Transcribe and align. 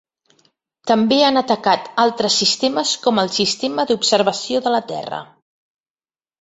També 0.91 1.19
han 1.25 1.37
atacat 1.41 1.91
altres 2.05 2.39
sistemes, 2.43 2.95
com 3.05 3.23
el 3.27 3.31
Sistema 3.37 3.87
d'Observació 3.93 4.67
de 4.67 4.77
la 4.79 4.85
Terra. 4.97 5.25